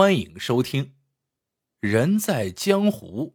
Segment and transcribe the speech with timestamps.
[0.00, 0.84] 欢迎收听
[1.78, 3.34] 《人在江湖》。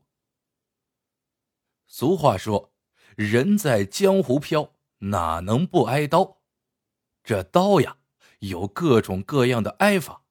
[1.85, 2.73] 俗话说
[3.15, 6.41] ：“人在江湖飘，哪能不挨刀？”
[7.23, 7.99] 这刀呀，
[8.39, 10.23] 有各种各样的挨法。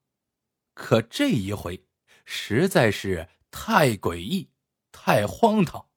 [0.73, 1.87] 可这一回，
[2.25, 4.49] 实在是太诡异、
[4.91, 5.87] 太荒唐、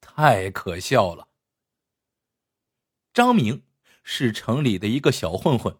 [0.00, 1.28] 太可笑了。
[3.14, 3.62] 张明
[4.02, 5.78] 是城里的一个小混混，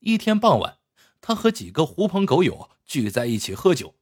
[0.00, 0.80] 一天傍晚。
[1.22, 3.98] 他和几个狐朋狗友聚在一起喝酒，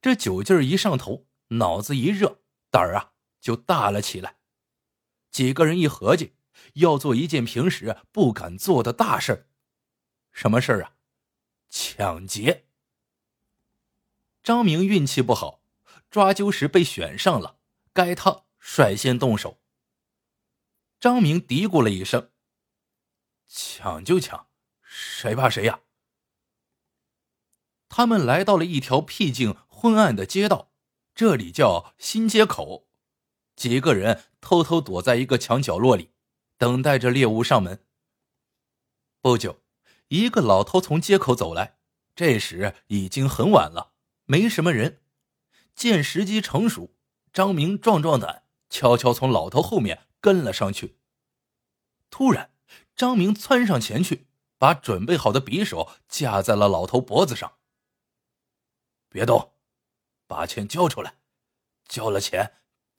[0.00, 4.38] 这酒劲儿一上头，脑子一热，胆儿啊就大了起来。
[5.30, 6.34] 几个人一合计，
[6.74, 9.46] 要做一件平时不敢做的大事儿。
[10.32, 10.94] 什么事儿啊？
[11.68, 12.66] 抢劫。
[14.42, 15.62] 张明运气不好，
[16.10, 17.58] 抓阄时被选上了，
[17.92, 19.60] 该他率先动手。
[20.98, 22.30] 张明嘀咕了一声
[23.46, 24.48] ：“抢就抢，
[24.80, 25.80] 谁怕谁呀？”
[27.88, 30.70] 他们来到了一条僻静昏暗的街道，
[31.14, 32.86] 这里叫新街口。
[33.56, 36.10] 几个人偷偷躲在一个墙角落里，
[36.56, 37.84] 等待着猎物上门。
[39.20, 39.60] 不久，
[40.08, 41.78] 一个老头从街口走来，
[42.14, 43.92] 这时已经很晚了，
[44.26, 45.00] 没什么人。
[45.74, 46.94] 见时机成熟，
[47.32, 50.98] 张明壮壮胆，悄悄从老头后面跟了上去。
[52.10, 52.50] 突然，
[52.94, 57.54] 张明窜上前去，把准备好的匕首架在了老头脖子上。
[59.08, 59.54] 别动，
[60.26, 61.18] 把钱交出来，
[61.86, 62.54] 交了钱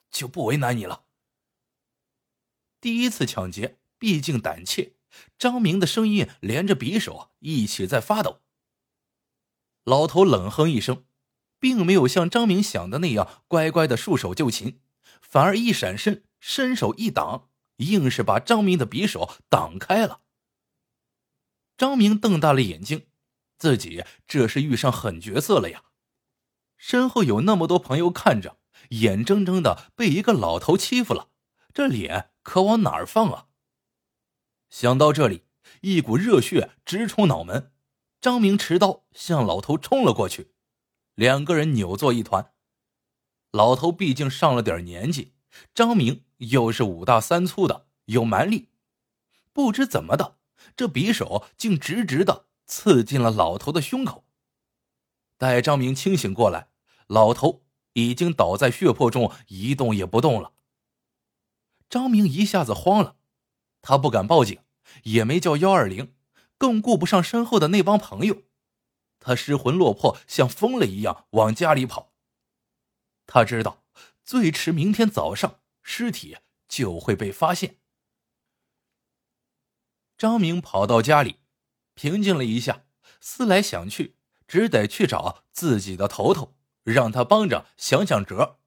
[0.10, 1.06] 就不为难你了。
[2.82, 4.94] 第一次抢劫，毕竟胆怯，
[5.38, 8.42] 张明的声音连着匕首一起在发抖。
[9.84, 11.06] 老头冷哼一声，
[11.60, 14.82] 并没有像张明想的那样乖乖的束手就擒，
[15.22, 20.22] 反而一闪身，伸手一挡，硬是把张明的匕首挡开了。
[21.78, 23.08] 张明瞪大了眼睛，
[23.58, 25.84] 自己这是遇上狠角色了呀！
[26.80, 28.58] 身后有那么多朋友看着，
[28.92, 31.28] 眼睁睁的被一个老头欺负了，
[31.74, 33.48] 这脸可往哪儿放啊？
[34.70, 35.44] 想到这里，
[35.82, 37.74] 一股热血直冲脑门，
[38.22, 40.54] 张明持刀向老头冲了过去，
[41.16, 42.54] 两个人扭作一团。
[43.52, 45.34] 老头毕竟上了点年纪，
[45.76, 48.70] 张明又是五大三粗的，有蛮力，
[49.52, 50.38] 不知怎么的，
[50.78, 54.29] 这匕首竟直直的刺进了老头的胸口。
[55.40, 56.68] 待张明清醒过来，
[57.08, 57.64] 老头
[57.94, 60.52] 已经倒在血泊中，一动也不动了。
[61.90, 63.16] 张明一下子慌了，
[63.82, 64.60] 他不敢报警，
[65.04, 66.14] 也没叫幺二零，
[66.58, 68.44] 更顾不上身后的那帮朋友。
[69.22, 72.12] 他失魂落魄，像疯了一样往家里跑。
[73.26, 73.86] 他知道，
[74.26, 76.36] 最迟明天早上尸体
[76.68, 77.78] 就会被发现。
[80.18, 81.38] 张明跑到家里，
[81.94, 82.84] 平静了一下，
[83.22, 84.19] 思来想去。
[84.50, 88.58] 只得去找自己的头头，让他帮着想想辙。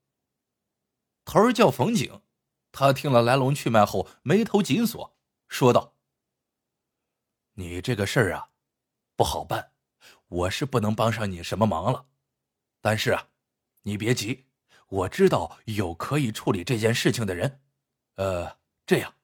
[1.24, 2.22] 头儿叫冯景，
[2.70, 5.96] 他听了来龙去脉后，眉头紧锁，说道
[7.54, 8.50] ：“你这个事儿啊，
[9.16, 9.72] 不好办，
[10.28, 12.06] 我是不能帮上你什么忙了。
[12.80, 13.30] 但是啊，
[13.82, 14.46] 你别急，
[14.86, 17.60] 我知道有可以处理这件事情的人。
[18.14, 19.16] 呃，这样，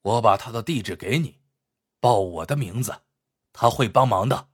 [0.00, 1.42] 我把他的地址给你，
[2.00, 3.02] 报我的名字，
[3.52, 4.48] 他会帮忙的。”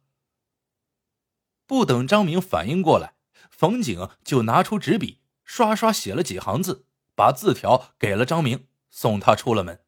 [1.70, 3.14] 不等张明反应过来，
[3.48, 9.84] 冯景就拿出纸笔，刷刷写了几行字，把字条给了张明，送他出了门。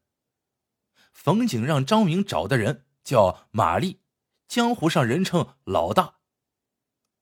[1.12, 3.98] 冯景让张明找的人叫玛丽，
[4.46, 6.18] 江湖上人称老大。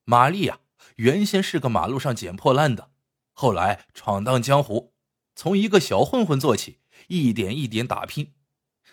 [0.05, 0.61] 玛丽呀，
[0.97, 2.91] 原先是个马路上捡破烂的，
[3.33, 4.93] 后来闯荡江湖，
[5.35, 8.35] 从一个小混混做起，一点一点打拼。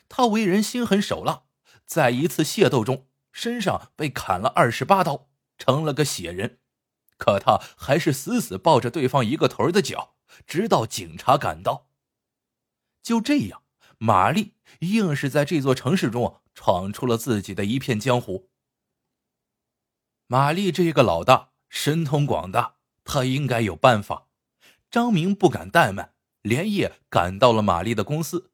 [0.07, 1.41] 他为人心狠手辣，
[1.85, 5.27] 在一次械斗中，身上被砍了二十八刀。
[5.57, 6.59] 成了个血人，
[7.17, 11.89] 可他还是死死抱着对方一个头的脚，直到警察赶到。
[13.01, 13.63] 就这样，
[13.97, 18.49] 玛丽硬是在这座城市中闯出了自己的一片江湖。
[20.27, 24.27] 玛丽这个老大神通广大，他应该有办法。
[24.91, 28.51] 张明不敢怠慢，连夜赶到了玛丽的公司。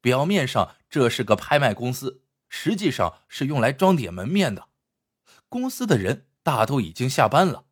[0.00, 4.68] 表面上这是个拍卖公司，实际上是用来装点门面的。
[5.48, 7.66] 公司的人大都已经下班了，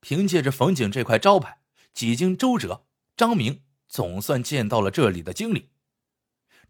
[0.00, 1.60] 凭借着冯景这块招牌，
[1.92, 2.86] 几经周折，
[3.16, 5.70] 张明总算见到了这里的经理。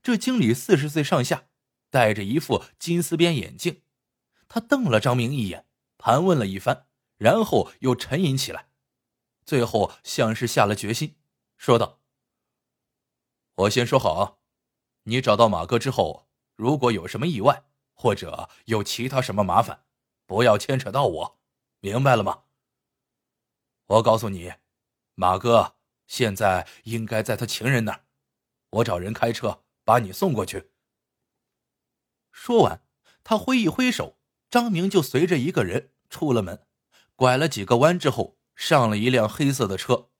[0.03, 1.49] 这经理四十岁上下，
[1.89, 3.83] 戴着一副金丝边眼镜。
[4.49, 5.67] 他瞪了张明一眼，
[5.97, 6.87] 盘问了一番，
[7.17, 8.69] 然后又沉吟起来，
[9.47, 11.17] 最后像是下了决心，
[11.57, 12.01] 说道
[13.55, 14.37] ：“我先说好啊，
[15.05, 17.65] 你找到马哥之后，如果有什么意外，
[17.95, 19.85] 或者有其他什么麻烦。”
[20.27, 21.39] 不要牵扯到我，
[21.81, 22.45] 明白了吗？
[23.87, 24.55] 我告诉你，
[25.15, 25.77] 马哥
[26.07, 28.05] 现在应该在他情人那儿，
[28.71, 30.71] 我找人开车把你送过去。
[32.33, 32.83] 说完，
[33.23, 34.19] 他挥一挥手，
[34.51, 36.67] 张明就随着一个人出了门，
[37.15, 40.11] 拐了几个弯之后，上了一辆黑色的车。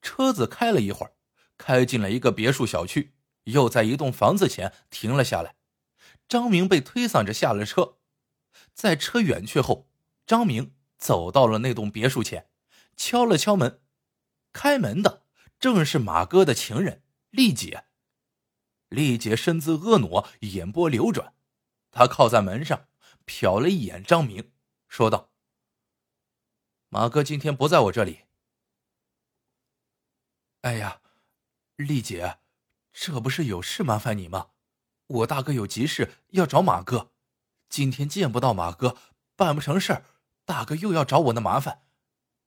[0.00, 1.14] 车子开了一会儿，
[1.58, 3.14] 开进了一个别墅小区，
[3.44, 5.56] 又在一栋房子前停了下来。
[6.28, 7.98] 张明被推搡着下了车，
[8.74, 9.88] 在车远去后，
[10.26, 12.48] 张明走到了那栋别墅前，
[12.96, 13.80] 敲了敲门。
[14.52, 15.24] 开门的
[15.58, 17.84] 正是马哥的情人丽姐。
[18.88, 21.34] 丽姐身姿婀娜，眼波流转，
[21.90, 22.88] 她靠在门上，
[23.26, 24.52] 瞟了一眼张明，
[24.88, 25.30] 说道
[26.90, 28.24] ：“马哥今天不在我这里。”
[30.60, 31.00] 哎呀，
[31.76, 32.38] 丽姐，
[32.92, 34.50] 这不是有事麻烦你吗？
[35.06, 37.11] 我大哥有急事要找马哥，
[37.72, 38.98] 今天见不到马哥，
[39.34, 40.04] 办不成事儿，
[40.44, 41.86] 大哥又要找我的麻烦。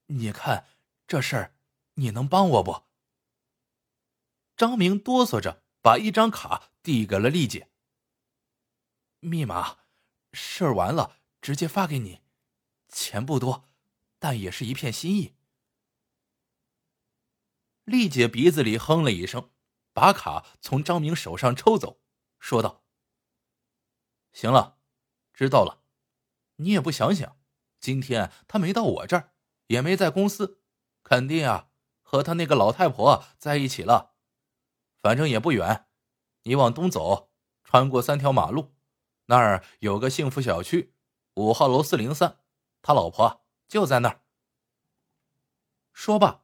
[0.05, 0.67] 你看
[1.07, 1.55] 这事儿，
[1.95, 2.83] 你能帮我不？
[4.55, 5.63] 张明哆嗦着。
[5.85, 7.69] 把一张卡递给了丽姐。
[9.19, 9.77] 密码，
[10.33, 12.21] 事儿完了直接发给你，
[12.89, 13.69] 钱不多，
[14.17, 15.35] 但也是一片心意。
[17.83, 19.51] 丽姐鼻子里哼了一声，
[19.93, 22.01] 把卡从张明手上抽走，
[22.39, 22.83] 说道
[24.33, 24.74] ：“行了，
[25.35, 25.81] 知道了。
[26.55, 27.37] 你也不想想，
[27.79, 29.33] 今天他没到我这儿，
[29.67, 30.61] 也没在公司，
[31.03, 31.67] 肯定啊
[32.01, 34.13] 和他那个老太婆在一起了。”
[35.03, 35.85] 反正也不远，
[36.43, 37.29] 你往东走，
[37.63, 38.73] 穿过三条马路，
[39.27, 40.95] 那儿有个幸福小区，
[41.35, 42.39] 五号楼四零三，
[42.81, 44.21] 他老婆就在那儿。
[45.93, 46.41] 说罢，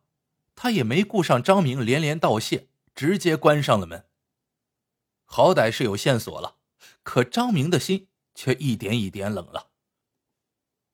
[0.54, 4.08] 他也没顾上张明连连道谢，直接关上了门。
[5.26, 6.58] 好歹是有线索了，
[7.02, 9.70] 可张明的心却一点一点冷了。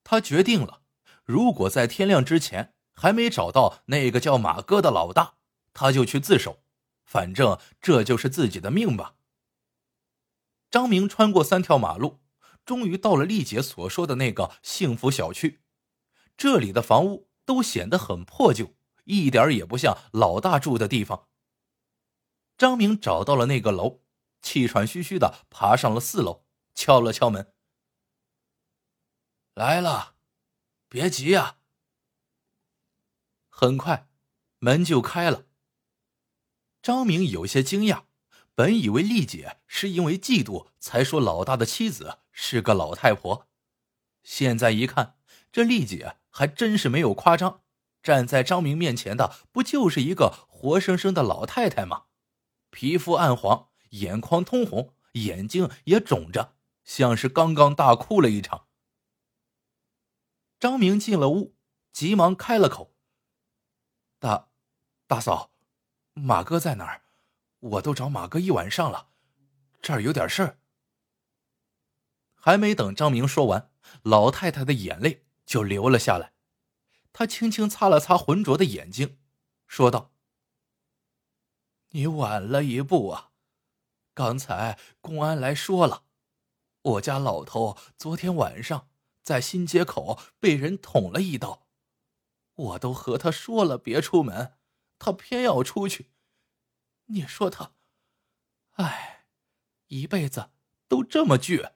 [0.04, 0.82] 他决定了，
[1.24, 5.36] 如果在天亮之前还没找到那个叫马哥的老大，
[5.74, 6.64] 他就去自首。
[7.04, 9.16] 反正这就是自己的命吧。
[10.70, 12.20] 张明穿过三条马路，
[12.66, 15.62] 终于到了丽姐所说的那个幸福小区。
[16.36, 18.76] 这里的房屋都显得很破旧，
[19.06, 21.30] 一点也不像老大住的地方。
[22.58, 24.02] 张明找到了那个楼，
[24.42, 26.46] 气喘吁吁的爬上了四楼，
[26.78, 27.56] 敲了敲门
[29.56, 30.14] ：“来了，
[30.88, 31.58] 别急呀。”
[33.50, 34.08] 很快，
[34.60, 35.48] 门就开了。
[36.84, 38.04] 张明有些惊讶，
[38.54, 43.48] 本以为丽姐是因为嫉妒才说老大的妻子是个老太婆，
[44.22, 45.18] 现在一看，
[45.52, 47.64] 这丽姐还真是没有夸张，
[48.04, 52.06] 站在张明面前的不就是一个活生生的老太太吗？
[52.70, 56.54] 皮肤暗黄，眼眶通红，眼睛也肿着，
[56.88, 58.66] 像是刚刚大哭了一场。
[60.58, 61.54] 张明进了屋，
[61.92, 62.96] 急忙开了口
[64.18, 64.48] ：“大，
[65.06, 65.52] 大嫂。”
[66.16, 67.04] 马哥在哪儿？
[67.60, 69.10] 我都找马哥一晚上了，
[69.82, 70.60] 这儿有点事儿。
[72.34, 73.70] 还没等张明说完，
[74.02, 76.34] 老太太的眼泪就流了下来。
[77.12, 79.20] 她轻轻擦了擦浑浊的眼睛，
[79.68, 80.14] 说道
[81.92, 83.32] ：“你晚了一步啊！
[84.14, 86.06] 刚才公安来说了，
[86.88, 88.88] 我家老头昨天晚上
[89.22, 91.68] 在新街口被人捅了一刀，
[92.54, 94.54] 我都和他说了别出门。”
[95.00, 96.10] 他偏要出去，
[97.06, 97.74] 你说他，
[98.78, 99.28] 哎，
[99.90, 100.50] 一辈子
[100.88, 101.74] 都这么倔。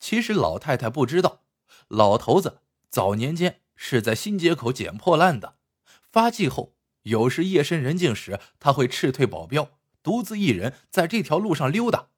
[0.00, 1.44] 其实老太太不知道，
[1.86, 5.58] 老头子早年间是在新街口捡破烂的，
[6.02, 12.10] 发迹后有时夜深人静时，他会斥退保镖，独自一人在这条路上溜达，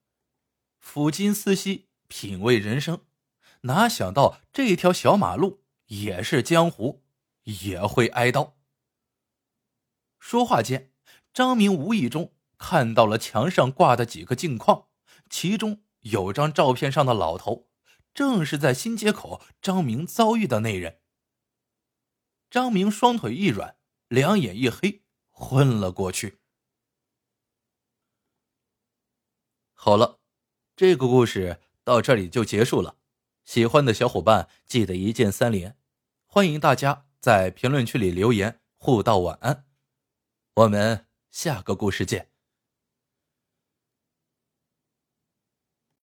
[0.82, 3.06] 抚今思昔，品味人生。
[3.62, 7.04] 哪想到这条小马路也是江湖，
[7.42, 8.56] 也会挨刀。
[10.18, 10.92] 说话间，
[11.32, 14.88] 张明无意中看到了墙上挂的几个镜框，
[15.28, 17.68] 其中有张照片上的老头，
[18.14, 21.00] 正是在新街口张明遭遇的那人。
[22.50, 23.76] 张明双腿一软，
[24.08, 26.40] 两眼一黑，昏了过去。
[29.72, 30.19] 好了，
[30.80, 32.96] 这个故事到这里就结束了。
[33.44, 35.76] 喜欢的小伙伴记得一键三连，
[36.24, 39.66] 欢迎大家在评论区里留言互道晚安。
[40.54, 42.29] 我们下个故事见。